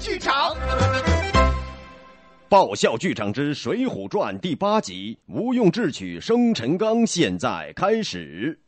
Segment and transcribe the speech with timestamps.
[0.00, 0.56] 剧场。
[2.48, 8.58] 爆笑剧场之《水浒传》第八集《吴用智取生辰纲》现在开始。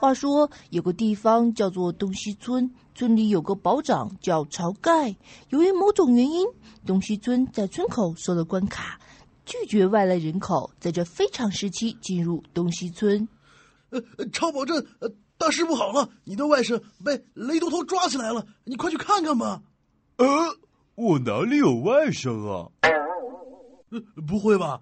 [0.00, 5.14] 话说有个地方叫做东西村，村里有个保长叫晁盖。
[5.48, 6.46] 由于某种原因，
[6.84, 9.00] 东西村在村口设了关卡，
[9.46, 13.26] 拒绝外来人口在这非常时期进入东西村。
[13.90, 16.08] 呃，超保镇，呃，大事不好了！
[16.24, 19.62] 你的外甥被雷头头抓起来了，你快去看看吧。
[20.16, 20.26] 呃，
[20.94, 22.70] 我哪里有外甥啊？
[22.82, 24.80] 呃，不会吧？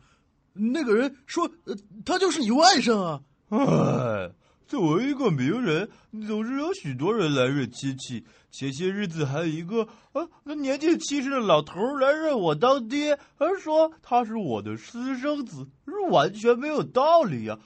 [0.53, 3.23] 那个人说，呃，他就是你外甥啊！
[3.49, 4.33] 哎。
[4.69, 5.87] 作为一个名人，
[6.27, 8.25] 总是有许多人来认亲戚。
[8.51, 17.59] 前些日子还有一个啊，那年近七十的老头来认我当爹，还说他是我的私生子，是完全没有道理呀。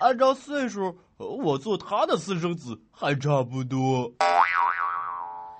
[0.00, 4.10] 按照岁数，我做他的私生子还差不多。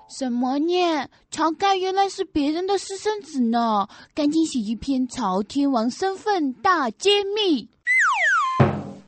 [0.09, 1.07] 什么呢？
[1.31, 3.87] 晁盖原来是别人的私生子呢！
[4.13, 7.69] 赶紧写一篇朝天王身份大揭秘。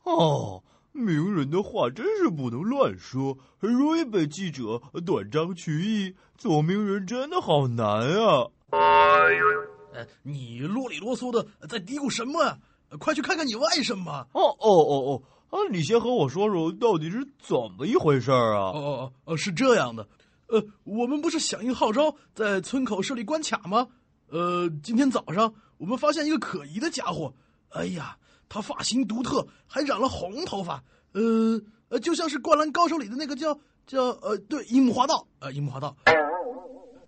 [0.04, 0.62] 哦。
[0.96, 6.14] 名人的话真是不能乱说，很容易被记者断章取义。
[6.38, 8.46] 做名人真的好难啊！
[8.70, 12.56] 呃，你啰里啰嗦的在嘀咕什么？
[12.98, 14.26] 快去看看你外甥吧！
[14.32, 15.22] 哦哦哦哦！
[15.50, 18.70] 啊，你先和我说说到底是怎么一回事啊？
[18.72, 20.06] 哦哦哦，是这样的，
[20.48, 23.86] 呃，我们不是响应号召在村口设立关卡吗？
[24.28, 27.32] 呃，今天早上我们发现一个可疑的家伙。
[27.70, 28.16] 哎呀！
[28.46, 30.80] 他发型独特，还染了红头发，
[31.12, 35.96] 呃呃，就像是《灌篮高手》里的那个叫叫呃，对，樱木花道，呃，樱木花道。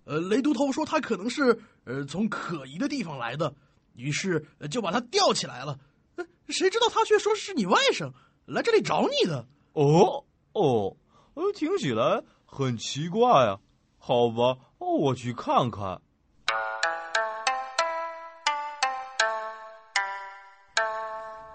[0.03, 3.53] 呃，雷都头说他可能是呃从可疑的地方来的，
[3.97, 5.77] 于是就把他吊起来了。
[6.15, 8.13] 呃，谁知道他却说是你外甥
[8.45, 9.45] 来这里找你的。
[9.73, 10.95] 哦哦，
[11.33, 13.59] 呃，听起来很奇怪呀。
[13.97, 16.01] 好吧，我去看看。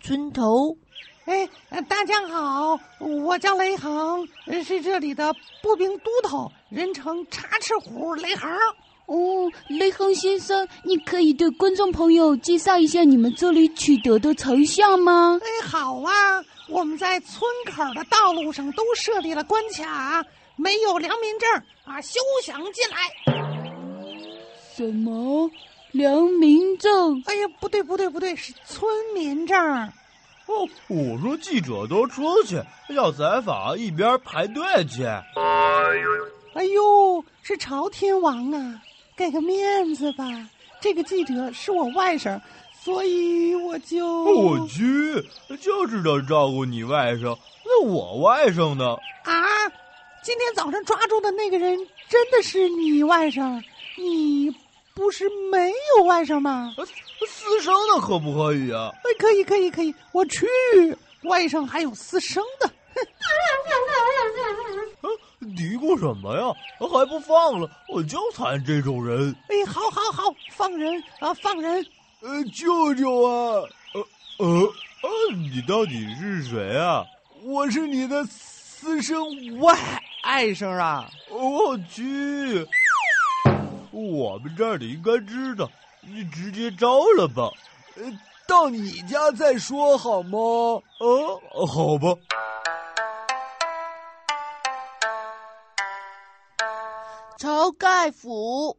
[0.03, 0.77] 村头，
[1.25, 1.49] 哎，
[1.89, 4.27] 大家好，我叫雷恒，
[4.65, 5.33] 是这里的
[5.63, 8.51] 步兵都头，人称插翅虎雷横。
[9.13, 15.39] 哦，雷横先生，你可以对观众朋友介绍一下你们这里取得的成效吗？
[15.43, 20.25] 哎，好啊，我们在村口的道路上都设立了关卡，
[20.57, 21.51] 没有良民证
[21.85, 22.97] 啊，休想进来。
[24.75, 25.51] 什么？
[25.91, 27.23] 良民证？
[27.27, 29.59] 哎呀，不对不对不对，是村民证。
[30.47, 32.59] 哦，我说记者都出去
[32.89, 35.05] 要采访，一边排队去。
[35.05, 38.81] 哎呦，是朝天王啊，
[39.17, 40.25] 给个面子吧。
[40.81, 42.41] 这个记者是我外甥，
[42.83, 44.25] 所以我就……
[44.25, 45.15] 我去，
[45.61, 47.37] 就知道照顾你外甥。
[47.65, 48.97] 那我外甥呢？
[49.25, 49.69] 啊，
[50.23, 51.79] 今天早上抓住的那个人
[52.09, 53.63] 真的是你外甥？
[53.97, 54.51] 你？
[54.95, 56.75] 不是没有外甥吗？
[57.27, 58.91] 私生的可不可以啊？
[59.05, 60.47] 哎，可以，可以，可以，我去。
[61.23, 62.73] 外甥还有私生的，哼！
[65.63, 66.53] 嘀咕什么呀？
[66.89, 67.71] 还不放了？
[67.89, 69.33] 我就惨这种人。
[69.49, 71.87] 哎，好，好，好，放人啊，放人！
[72.21, 73.63] 呃，舅舅啊，
[73.95, 74.01] 呃，
[74.39, 74.47] 呃，
[75.03, 77.05] 呃，你到底是谁啊？
[77.45, 79.25] 我是你的私生
[79.61, 79.73] 外
[80.25, 81.09] 外甥啊！
[81.31, 82.67] 我去。
[83.93, 87.49] 我们这里应该知道，你直接招了吧，
[87.97, 88.03] 呃，
[88.49, 90.39] 到你家再说好吗？
[90.99, 91.07] 啊，
[91.69, 92.17] 好吧。
[97.43, 98.79] 晁盖府，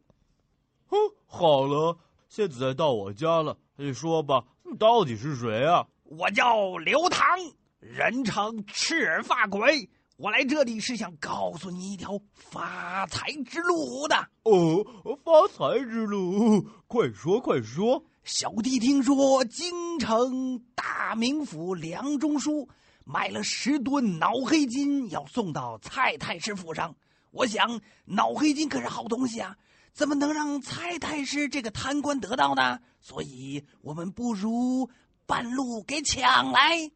[0.86, 1.98] 哼，好了，
[2.30, 5.86] 现在到我家了，你说吧，你到底是谁啊？
[6.04, 7.22] 我叫刘唐，
[7.78, 9.86] 人称赤发鬼。
[10.16, 14.82] 我来这里是想告诉你一条发财之路的哦，
[15.22, 18.02] 发财之路，快说快说！
[18.22, 22.66] 小弟听说京城大名府梁中书
[23.04, 26.96] 买了十吨脑黑金，要送到蔡太师府上。
[27.34, 29.56] 我想脑黑金可是好东西啊，
[29.92, 32.78] 怎么能让蔡太师这个贪官得到呢？
[33.00, 34.88] 所以我们不如
[35.26, 36.90] 半路给抢来。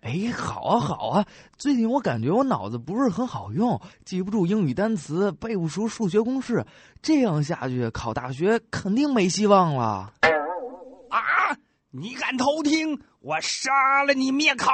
[0.00, 1.26] 哎，好啊，好啊！
[1.56, 6.64] 最近我感觉我脑子不是很好用，记不住英语单词，背不熟数学公式，
[7.02, 10.12] 这样下去考大学肯定没希望了。
[11.10, 11.56] 啊！
[11.96, 14.66] 你敢偷听，我杀了你灭口！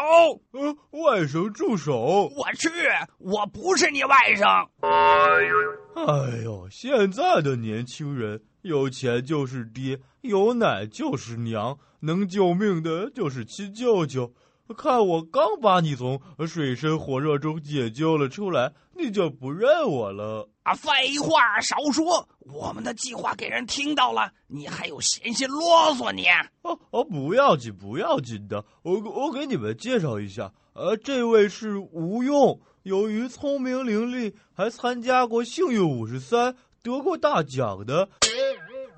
[0.53, 2.33] 呃，外甥住手！
[2.35, 2.71] 我去，
[3.19, 4.67] 我不是你外甥。
[4.81, 14.33] 哎呦，现在的年轻人，有钱就是爹，有奶就是娘，能救命的就是亲舅舅。
[14.75, 20.49] 看我刚把你从水深火热中解救了出来，你就不认我了？
[20.63, 26.27] 啊，废话少说，我们的计划给人听到了，你还有闲心啰嗦你？
[26.63, 38.09] 哦哦，不要紧，不要紧的，我我给你们介绍一下，呃，这位是吴用，由于聪明伶俐，还参加过幸运五十三，得过大奖的，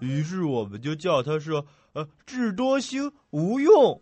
[0.00, 1.52] 于是我们就叫他是
[1.92, 4.00] 呃智多星吴用。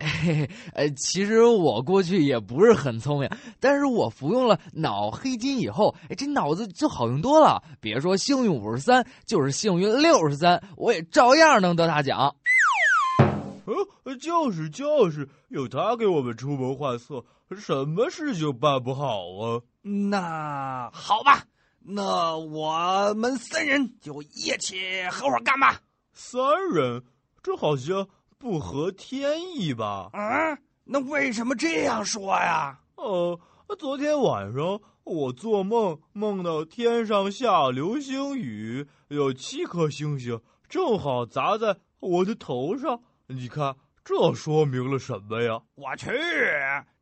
[0.00, 3.28] 嘿嘿，呃，其实我过去也不是很聪明，
[3.58, 7.62] 但是我服用了脑黑金以后，哎，这脑子就好用多了。
[7.80, 12.34] 别说幸运五十三，就是幸运六十三，我也照样能得大奖。
[14.04, 17.24] 呃，就是就是，有他给我们出谋划策，
[17.56, 19.60] 什么事情办不好啊？
[19.82, 21.44] 那好吧，
[21.80, 24.76] 那我们三人就一起
[25.10, 25.80] 合伙干吧。
[26.12, 26.40] 三
[26.72, 27.02] 人，
[27.42, 28.08] 这好像。
[28.38, 30.10] 不合天意吧？
[30.12, 32.78] 啊，那为什么这样说呀？
[32.94, 33.38] 呃，
[33.76, 43.00] 昨天晚上我做梦，梦到天上下流星雨，有七颗星星正好砸在我的头上。
[43.26, 43.74] 你看，
[44.04, 45.60] 这说明了什么呀？
[45.74, 46.08] 我去，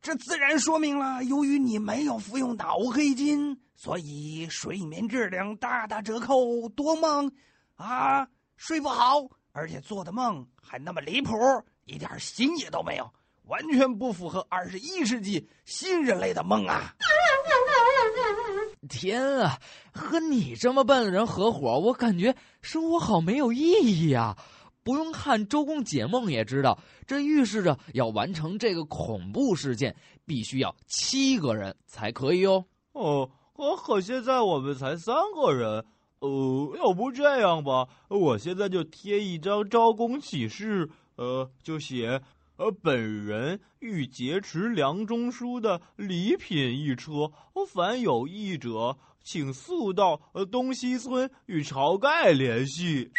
[0.01, 7.31] 这自然说明了，由于你没有服用脑黑金，所以睡眠质量大打折扣，多梦
[7.77, 9.29] 啊，睡不好。
[9.57, 11.33] 而且做的梦还那么离谱，
[11.87, 13.11] 一点新意都没有，
[13.45, 16.95] 完全不符合二十一世纪新人类的梦啊！
[18.87, 19.59] 天啊，
[19.95, 24.37] 和你这么笨的人合伙，我感觉生活好没有意义啊！
[24.85, 32.63] 不用看周公解梦也知道，这预示着要完成这个恐怖事件，必须要七个人才可以哦。
[32.93, 33.31] 哦，
[33.83, 35.83] 可现在我们才三个人。
[36.21, 42.21] 呃，要不这样吧，我现在就贴一张招工启事，呃，就写，
[42.57, 47.31] 呃，本人欲劫持梁中书的礼品一车，
[47.69, 53.11] 凡有意者，请速到呃东西村与晁盖联系。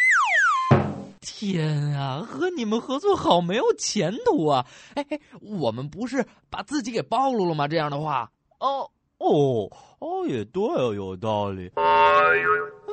[1.20, 4.64] 天啊，和你们合作好没有前途啊！
[4.94, 7.68] 哎哎，我们不是把自己给暴露了吗？
[7.68, 8.30] 这样的话，
[8.60, 11.70] 哦哦哦，也对哦，有道理。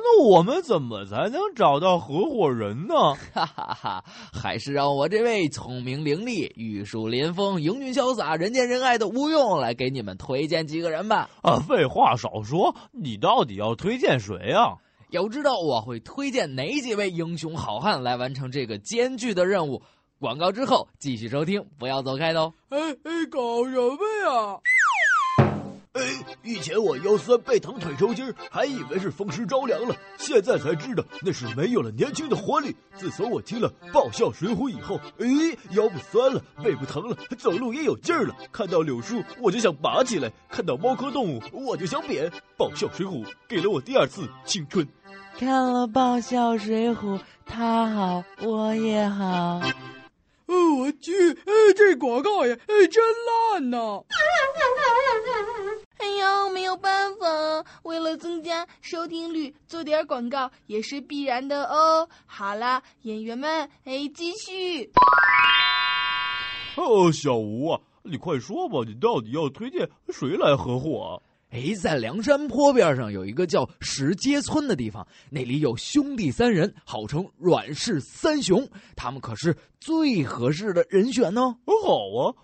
[0.08, 2.94] 那我们怎么才能找到合伙人呢？
[3.34, 11.28] 哈哈哈，还是让我这位聪明伶俐、玉树临风、英俊潇洒、人见人爱的吴用来给你们推荐几个人吧。
[11.42, 14.76] 啊，废话少说，你到底要推荐谁啊？
[15.10, 19.82] 要知道我会推荐哪几位英雄好汉来完成这个艰巨的任务。
[20.18, 22.54] 广告之后继续收听，不要走开哦。
[22.70, 24.58] 哎哎，搞什么呀？
[25.96, 26.02] 哎，
[26.42, 32.76] 以前我腰酸背疼腿抽筋，还以为是风湿着凉了，现在才知道那是没有了年轻的活力。
[32.94, 35.26] 自从我听了《爆笑水浒》以后，哎，
[35.70, 38.34] 腰不酸了，背不疼了，走路也有劲儿了。
[38.52, 42.30] 看到柳树我就想拔起来，看到猫科动物我就想扁。
[42.58, 44.86] 《爆笑水浒》给了我第二次青春。
[45.38, 49.60] 看了《爆笑水浒》，他好，我也好。
[50.46, 53.02] 哦，我去，哎，这广告也哎真
[53.52, 54.02] 烂呐！
[55.98, 57.26] 哎呀，没有办法，
[57.82, 62.08] 为了增加收听率，做点广告也是必然的哦。
[62.26, 64.90] 好了，演员们，哎，继续。
[66.76, 71.22] 哦，小吴啊，你快说吧，你到底要推荐谁来合伙？
[71.50, 81.56] 哎，在梁山坡边上有一个叫石街村的地方，那里有兄弟三人，号称阮氏三雄，他们可是最合适的人选呢。
[81.64, 82.34] 哦好啊，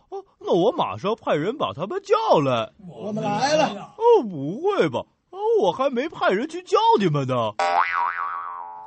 [0.44, 2.70] 那我马上派人把他们叫来。
[2.88, 3.94] 我们来了。
[3.96, 5.00] 哦，不会吧？
[5.30, 7.34] 哦，我还没派人去叫你们呢。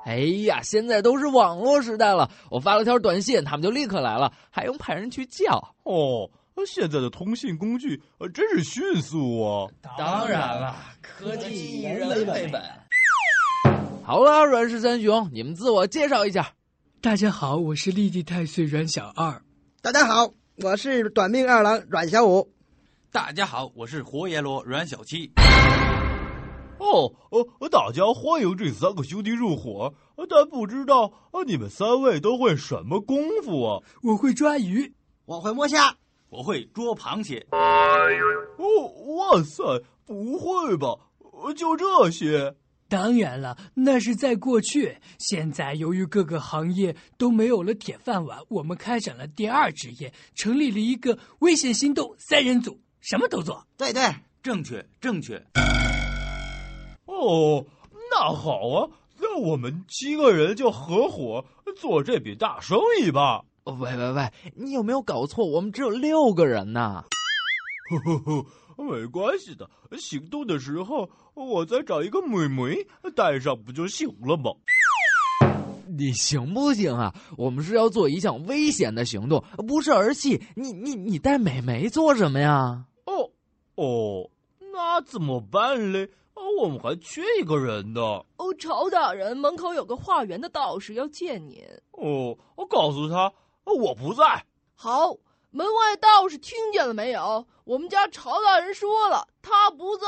[0.05, 5.73] 哎呀，现在都是网络时代了，我发了条短信，他们就立刻来了，还用派人去叫？
[5.83, 6.29] 哦。
[6.65, 9.67] 现在的通信工具呃真是迅速啊！
[9.97, 12.63] 当然了，科技以人为本。
[14.03, 16.53] 好了，阮氏三雄，你们自我介绍一下。
[17.01, 19.41] 大家好，我是立地太岁阮小二。
[19.81, 20.29] 大家好，
[20.63, 22.49] 我是短命二郎阮小五。
[23.11, 25.29] 大家好，我是活阎罗阮小七。
[26.77, 27.11] 哦，
[27.59, 29.93] 呃，大家欢迎这三个兄弟入伙，
[30.29, 33.83] 但不知道啊，你们三位都会什么功夫啊？
[34.01, 34.93] 我会抓鱼，
[35.25, 35.93] 我会摸虾。
[36.29, 37.45] 我会捉螃蟹。
[37.51, 40.95] 哦，哇塞，不会吧？
[41.53, 42.55] 就这些？
[42.87, 44.97] 当然了，那是在过去。
[45.17, 53.65] 现在由于各个行业都没有了铁饭碗，我们开展了第二职业，成立了一个危险行动三人组，什么都做。
[53.75, 54.03] 对对，
[54.43, 55.43] 正确正确。
[57.05, 57.65] 哦，
[58.11, 58.89] 那好啊，
[59.19, 63.43] 那我们七个人就合伙做这笔大生意吧。
[63.63, 65.43] 喂喂喂，你有没有搞错？
[65.43, 67.03] 我们只有六个人呢。
[67.89, 68.45] 呵呵呵，
[68.77, 72.75] 没关系的，行动的时候我再找一个美眉
[73.15, 74.51] 带上不就行了吗？
[75.87, 77.13] 你行不行啊？
[77.37, 80.41] 我们是要做一项危险的行动，不是儿戏。
[80.55, 82.85] 你你你带美眉做什么呀？
[83.05, 83.29] 哦
[83.75, 84.29] 哦，
[84.73, 86.09] 那怎么办嘞？
[86.61, 88.01] 我们还缺一个人呢。
[88.01, 91.63] 哦，曹大人，门口有个化缘的道士要见您。
[91.91, 93.31] 哦，我告诉他
[93.65, 94.23] 我不在。
[94.73, 95.15] 好，
[95.55, 97.47] 门外道士听见了没有？
[97.63, 100.05] 我们家曹大人说了，他不在。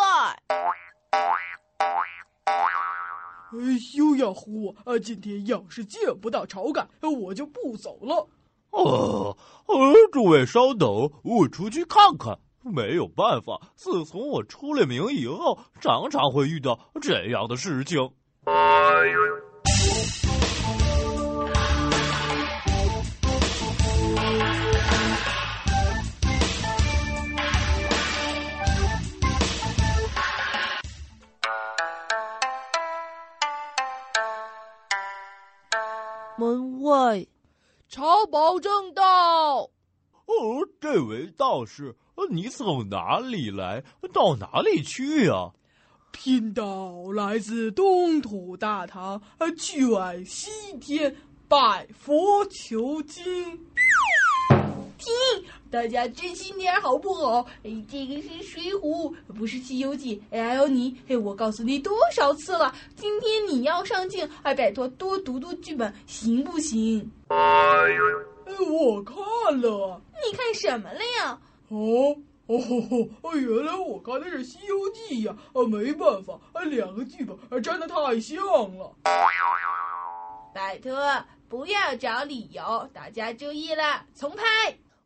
[3.53, 3.57] 哎
[3.95, 4.75] 呦呀呼！
[4.83, 8.27] 啊，今天要是见不到晁盖，我就不走了。
[8.71, 9.37] 哦，
[9.67, 10.89] 呃，诸位稍等，
[11.23, 12.37] 我出去看看。
[12.65, 18.11] 没有办法，自从我出了名以后，常常会遇到这样的事情。
[37.89, 39.61] 曹保正道。
[40.25, 41.95] 哦，这位道士。
[42.29, 43.83] 你从哪里来？
[44.11, 45.51] 到哪里去呀？
[46.11, 49.21] 贫道来自东土大唐，
[49.57, 51.15] 去往西天
[51.47, 53.23] 拜佛求经。
[54.97, 55.13] 听，
[55.71, 57.45] 大家真心点好不好？
[57.63, 60.17] 哎，这个是《水浒》，不是《西游记》。
[60.31, 67.09] 哎还有你，哎，我告诉你多少次了，今天你要上镜，哎，拜托多读读剧本，行不行？
[67.27, 67.37] 哎，
[68.69, 69.15] 我看
[69.61, 70.01] 了。
[70.25, 71.39] 你看什么了呀？
[71.69, 72.15] 哦
[72.47, 72.55] 哦
[73.21, 73.35] 哦！
[73.35, 75.35] 原来我看的是《西游记》呀！
[75.53, 78.37] 啊，没办法，啊，两个剧本真的太像
[78.77, 78.95] 了。
[80.53, 80.97] 拜托，
[81.49, 82.89] 不要找理由！
[82.93, 84.43] 大家注意了，重拍。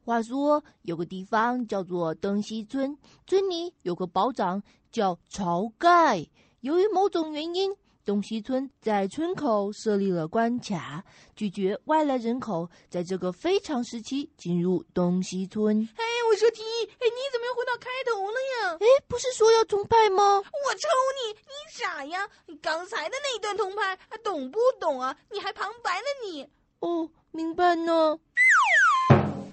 [0.04, 6.28] 话说有个地方叫做登西村，村里有个保长叫晁盖。
[6.62, 7.76] 由于某种原因。
[8.04, 11.04] 东西村在村口设立了关卡，
[11.36, 15.88] 拒绝外来人口在这个非常时期进入东西村。
[15.98, 18.78] 哎，我说提，哎，你怎么又回到开头了呀？
[18.82, 20.38] 哎，不是说要重拍吗？
[20.38, 20.90] 我抽
[21.24, 22.28] 你，你傻呀！
[22.48, 25.16] 你刚才的那一段重拍，懂不懂啊？
[25.32, 26.50] 你还旁白了你？
[26.80, 28.18] 哦，明白呢。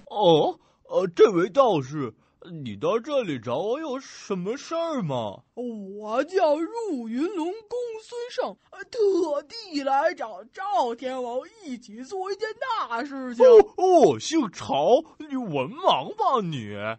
[0.09, 2.13] 哦，呃，这位道士。
[2.63, 5.43] 你到这里找我有什么事儿吗？
[5.55, 8.55] 我叫入云龙公孙胜，
[8.89, 12.47] 特地来找赵天王一起做一件
[12.79, 13.45] 大事情。
[13.45, 16.73] 哦，姓曹，你文盲吧你？
[16.77, 16.97] 啊，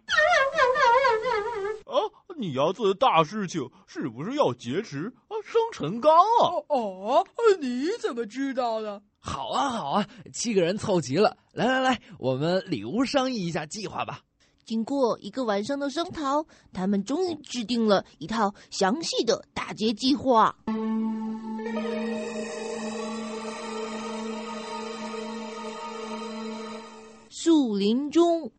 [2.37, 6.53] 你要做的大事情是不是要劫持啊生辰纲啊？
[6.69, 7.25] 哦，
[7.59, 9.01] 你怎么知道的？
[9.23, 14.21] 好啊，好啊，七个人凑齐了，来来来，我们里屋商议一下计划吧。
[14.65, 20.55] 经过一个晚上的商讨，他们终于制定了一套详细的打劫计划。
[27.29, 28.51] 树林中，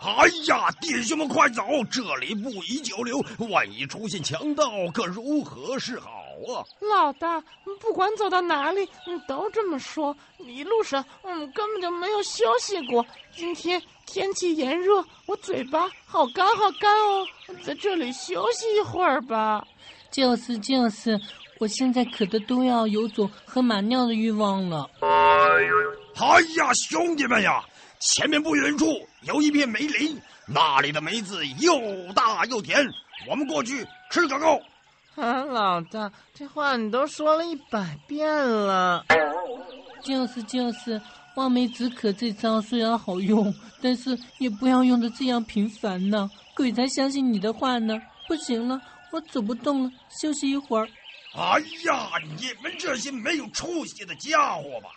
[0.00, 3.18] 哎呀，弟兄们快走，这里不宜久留，
[3.50, 6.64] 万一出现强盗，可如何是好啊？
[6.80, 7.42] 老大，
[7.80, 10.16] 不管走到哪里，你都这么说。
[10.38, 13.04] 一路上，嗯，根本就没有休息过。
[13.34, 13.82] 今天。
[14.06, 17.24] 天气炎热，我嘴巴好干好干哦，
[17.62, 19.64] 在这里休息一会儿吧。
[20.10, 21.16] 就是就是，
[21.60, 24.90] 我现在渴的都要有种喝马尿的欲望了。
[25.00, 25.08] 哎
[26.56, 27.64] 呀，兄弟们呀，
[28.00, 28.86] 前面不远处
[29.22, 31.72] 有一片梅林，那里的梅子又
[32.12, 32.84] 大又甜，
[33.28, 34.60] 我们过去吃个够。
[35.20, 39.04] 啊，老大，这话你都说了一百遍了。
[40.02, 41.00] 就是就是。
[41.36, 46.28] 望梅止渴这招虽然好用，但是也不要用的这样频繁呢。
[46.56, 47.94] 鬼才相信你的话呢！
[48.26, 48.78] 不行了，
[49.12, 50.88] 我走不动了，休息一会儿。
[51.34, 54.90] 哎呀，你们这些没有出息的家伙吧！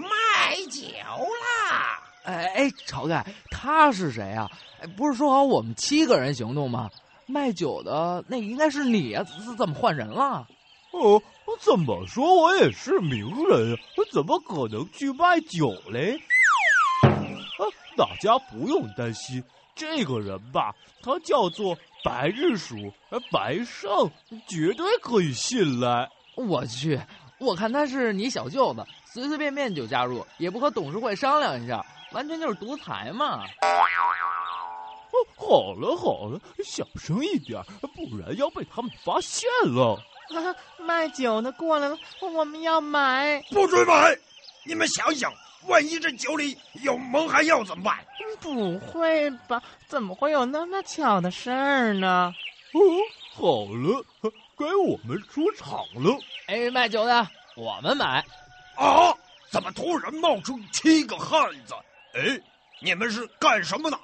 [0.00, 2.00] 卖酒啦！
[2.22, 4.48] 哎哎，晁盖，他是谁啊？
[4.80, 6.88] 哎，不是说好我们七个人行动吗？
[7.26, 9.24] 卖酒的那应该是你啊，
[9.56, 10.46] 怎么换人了？
[10.92, 11.22] 哦。
[11.60, 16.18] 怎么说我也是名人，我怎么可能去卖酒嘞？
[17.04, 17.62] 啊，
[17.96, 22.74] 大家不用担心，这个人吧，他叫做白日鼠，
[23.30, 24.10] 白胜，
[24.48, 26.08] 绝对可以信赖。
[26.34, 26.98] 我去，
[27.38, 33.44] 我看他是你小舅子，随随便便就加入，也不和董事会商量一下，完全就是独裁嘛。
[35.46, 39.98] 哦，好了好了，小声一点，不然要被他们发现了。
[40.80, 44.16] 卖酒的过来了，我们要买，不准买！
[44.64, 45.32] 你们想想，
[45.66, 47.98] 万一这酒里有蒙汗药怎么办？
[48.40, 49.62] 不会吧？
[49.86, 52.34] 怎么会有那么巧的事儿呢？
[52.72, 52.80] 哦，
[53.34, 54.04] 好了，
[54.56, 56.18] 该我们出场了。
[56.46, 58.24] 哎，卖酒的，我们买。
[58.76, 59.14] 啊！
[59.50, 61.74] 怎么突然冒出七个汉子？
[62.14, 62.40] 哎，
[62.80, 63.98] 你们是干什么的？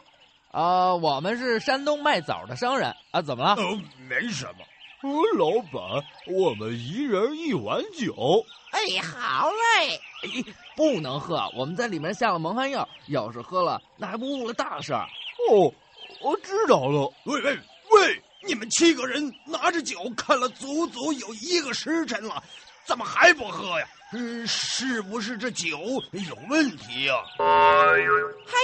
[0.51, 3.23] 啊，我们是山东卖枣的商人啊。
[3.23, 3.55] 怎么了？
[3.55, 4.65] 呃，没什么。
[5.03, 8.45] 呃，老板，我们一人一碗酒。
[8.73, 10.01] 哎，好嘞。
[10.23, 15.07] 哎，不能喝，我们在里面下了蒙汗药，要是喝了，那还不误了大事儿。
[15.51, 15.73] 哦，
[16.21, 17.13] 我知道了。
[17.25, 17.59] 喂喂
[17.93, 18.23] 喂！
[18.47, 22.43] 你们七个人拿着酒看了足足有一个时辰了，
[22.85, 23.87] 怎么还不喝呀？
[24.13, 25.69] 嗯，是不是这酒
[26.13, 27.15] 有问题呀？
[27.39, 27.99] 哎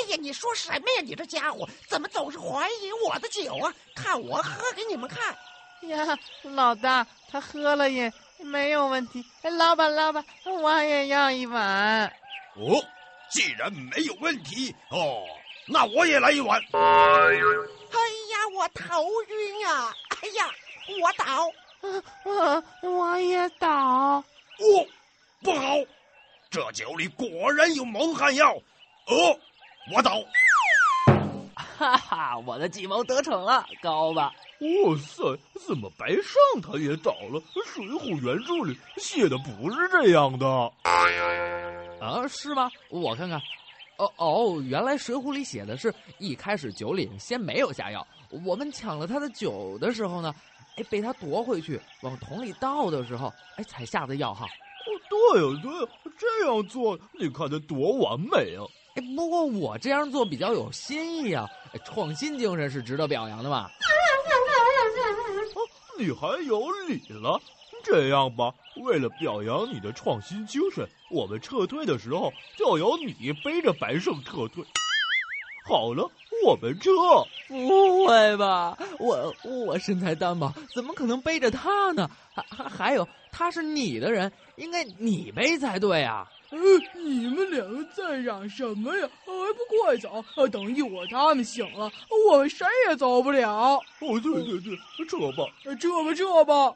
[0.08, 1.02] 呀，你说什么呀？
[1.04, 3.72] 你这家伙怎么总是怀疑我的酒啊？
[3.94, 5.36] 看我喝给你们看。
[5.88, 9.24] 呀，老大他喝了也没有问题。
[9.42, 12.06] 老板，老板，我也要一碗。
[12.56, 12.82] 哦，
[13.30, 15.22] 既然没有问题，哦，
[15.68, 16.60] 那我也来一碗。
[16.72, 19.94] 哎呀，我头晕啊！
[20.22, 20.50] 哎呀，
[21.00, 21.52] 我倒。
[22.24, 23.68] 我我也倒。
[24.58, 24.86] 哦，
[25.46, 25.76] 不好，
[26.50, 28.52] 这酒里果然有蒙汗药。
[28.52, 29.38] 哦，
[29.94, 30.10] 我倒。
[31.54, 34.34] 哈哈，我的计谋得逞了，高吧？
[34.58, 37.40] 哇塞，怎么白胜他也倒了？
[37.64, 40.48] 《水浒原著》里写的不是这样的。
[42.00, 42.68] 啊，是吗？
[42.88, 43.40] 我看看。
[43.98, 48.04] 哦哦，原来《水浒》里写的是一开始酒里先没有下药，
[48.44, 50.34] 我们抢了他的酒的时候呢，
[50.76, 54.44] 哎，被他夺回去往桶里倒的时候，哎，才下的药哈。
[54.87, 58.64] 哦，对呀对呀，这样做你看得多完美啊！
[58.95, 61.47] 哎，不过我这样做比较有新意啊，
[61.85, 63.69] 创新精神是值得表扬的嘛。
[65.55, 65.59] 哦，
[65.99, 67.40] 你还有理了。
[67.83, 74.64] 这样吧，为了表扬你的创新精神，我们撤退的时候就由你背着白胜撤退。
[75.69, 76.11] 好了，
[76.46, 76.92] 我们撤。
[77.48, 78.76] 不会吧？
[78.98, 82.08] 我我身材单薄，怎么可能背着他呢？
[82.34, 86.26] 还还还有，他是你的人，应该你背才对啊。
[86.50, 86.59] 呃，
[87.00, 89.09] 你们两个在嚷什么呀？
[89.24, 90.24] 还不快走！
[90.48, 91.90] 等一会儿他们醒了，
[92.30, 93.50] 我们谁也走不了。
[93.50, 94.76] 哦，对对对，
[95.09, 95.44] 撤吧，
[95.80, 96.74] 撤吧，撤吧。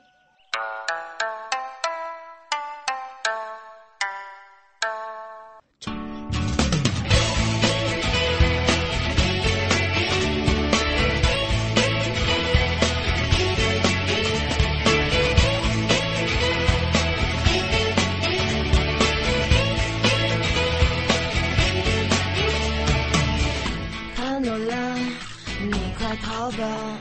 [26.52, 26.98] 吧！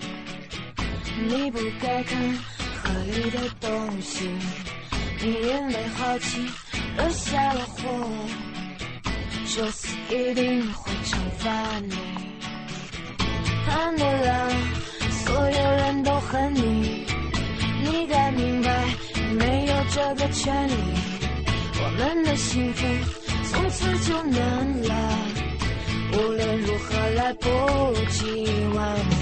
[1.27, 2.17] 你不该看
[2.81, 4.29] 河里的东西，
[5.21, 6.45] 你因为好奇
[6.97, 8.09] 惹下了祸，
[9.53, 11.93] 这次一定会惩罚你。
[13.67, 14.49] 潘多拉，
[15.25, 17.05] 所有人都恨你，
[17.83, 18.85] 你该明白
[19.37, 20.73] 没有这个权利，
[21.81, 22.85] 我们的幸福
[23.51, 25.17] 从此就难了。
[26.11, 27.47] 无论如何来不
[28.09, 29.18] 及挽回。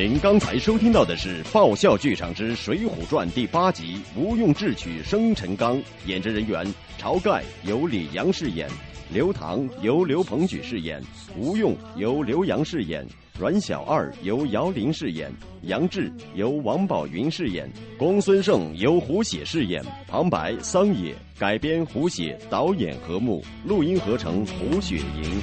[0.00, 6.64] 您刚才收听到的是《爆笑剧场之水浒传》第八集《无用智取生辰纲》，演职人员：
[6.98, 8.66] 晁盖由李阳饰演，
[9.12, 11.02] 刘唐由刘鹏举饰演，
[11.36, 13.06] 吴用由刘洋饰演，
[13.38, 15.30] 阮小二由姚玲饰演，
[15.64, 25.42] 杨志由王宝云饰演，公孙胜由胡写饰演，旁白桑野，改编胡写，导演何木，录音合成胡雪莹。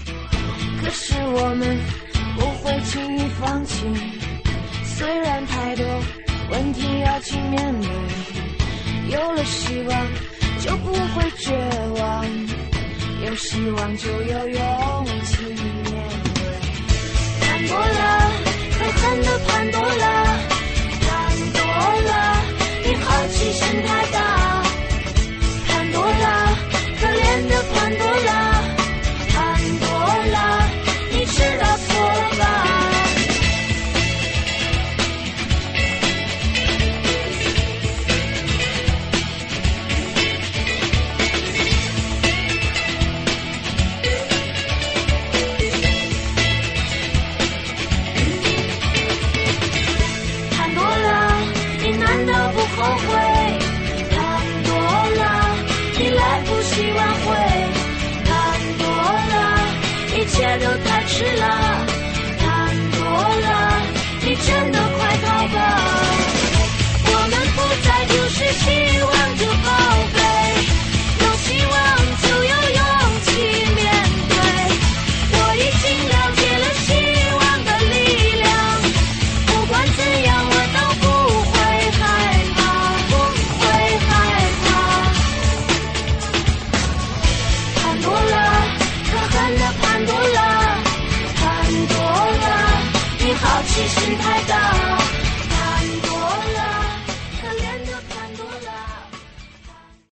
[0.81, 1.77] 可是我们
[2.35, 3.85] 不会轻易放弃，
[4.97, 5.85] 虽然太多
[6.49, 7.87] 问题要去面对，
[9.13, 10.07] 有了希望
[10.59, 11.53] 就不会绝
[11.99, 12.25] 望，
[13.23, 15.61] 有希望就有勇气面
[16.33, 16.41] 对。
[17.41, 18.31] 看多拉，
[18.73, 20.03] 可恨的潘多拉，
[21.05, 21.07] 潘
[21.53, 21.61] 多
[22.09, 22.41] 拉，
[22.83, 24.16] 你好奇心太大。